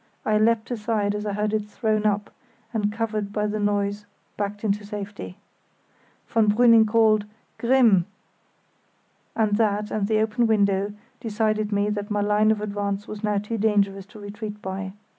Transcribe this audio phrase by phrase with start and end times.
[0.25, 2.31] I leapt aside as I heard it thrown up,
[2.73, 5.37] and covered by the noise backed into safety.
[6.27, 7.25] Von Brüning called
[7.59, 8.07] "Grimm!"
[9.35, 13.37] and that, and the open window, decided me that my line of advance was now
[13.37, 14.93] too dangerous to retreat by.